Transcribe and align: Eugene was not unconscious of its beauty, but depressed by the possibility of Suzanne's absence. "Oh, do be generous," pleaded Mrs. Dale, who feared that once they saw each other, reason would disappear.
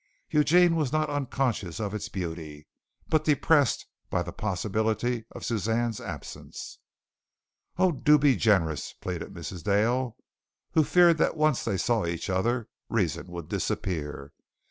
Eugene 0.31 0.75
was 0.75 0.91
not 0.91 1.11
unconscious 1.11 1.79
of 1.79 1.93
its 1.93 2.09
beauty, 2.09 2.65
but 3.07 3.23
depressed 3.23 3.85
by 4.09 4.23
the 4.23 4.33
possibility 4.33 5.25
of 5.29 5.45
Suzanne's 5.45 6.01
absence. 6.01 6.79
"Oh, 7.77 7.91
do 7.91 8.17
be 8.17 8.35
generous," 8.35 8.93
pleaded 8.93 9.31
Mrs. 9.31 9.63
Dale, 9.63 10.17
who 10.71 10.83
feared 10.83 11.19
that 11.19 11.37
once 11.37 11.63
they 11.63 11.77
saw 11.77 12.07
each 12.07 12.31
other, 12.31 12.67
reason 12.89 13.27
would 13.27 13.47
disappear. 13.47 14.33